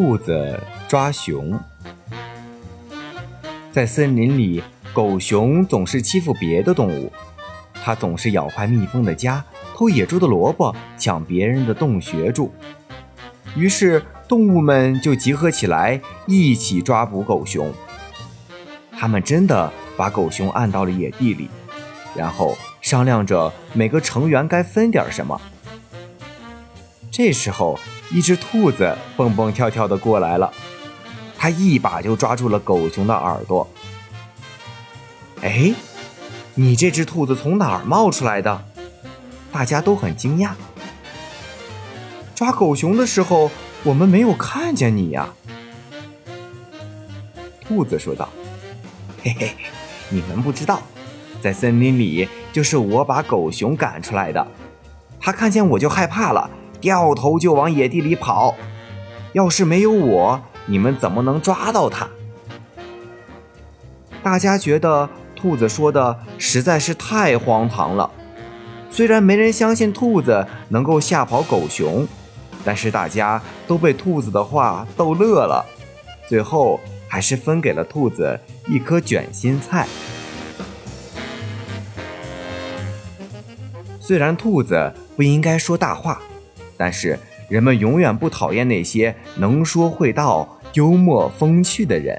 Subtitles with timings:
[0.00, 0.56] 兔子
[0.86, 1.58] 抓熊。
[3.72, 7.12] 在森林里，狗熊总是欺负别的动物，
[7.82, 12.54] 它总是咬坏蜜蜂的家，偷野猪的萝卜，抢别人的洞穴住。
[13.56, 17.74] 于是，动物们就集合起来，一起抓捕狗熊。
[18.92, 21.50] 他们真的把狗熊按到了野地里，
[22.14, 25.40] 然后商量着每个成员该分点什么。
[27.10, 27.78] 这时候，
[28.10, 30.52] 一只兔子蹦蹦跳跳的过来了，
[31.36, 33.68] 它一把就抓住了狗熊的耳朵。
[35.42, 35.72] 哎，
[36.54, 38.64] 你这只兔子从哪儿冒出来的？
[39.50, 40.50] 大家都很惊讶。
[42.34, 43.50] 抓狗熊的时候，
[43.82, 45.28] 我们没有看见你呀。
[47.66, 48.28] 兔子说道
[49.24, 49.56] ：“嘿嘿，
[50.08, 50.80] 你们不知道，
[51.42, 54.46] 在森林里就是我把狗熊赶出来的。
[55.20, 56.48] 它看见我就害怕了。”
[56.80, 58.54] 掉头就往野地里跑，
[59.32, 62.08] 要是没有我，你们怎么能抓到它？
[64.22, 68.10] 大家觉得兔子说的实在是太荒唐了。
[68.90, 72.06] 虽然没人相信兔子能够吓跑狗熊，
[72.64, 75.64] 但是大家都被兔子的话逗乐了。
[76.28, 79.86] 最后还是分给了兔子一颗卷心菜。
[84.00, 86.20] 虽然兔子不应该说大话。
[86.78, 92.18] 但是人们永远不讨厌那些能说会道、幽默风趣的人。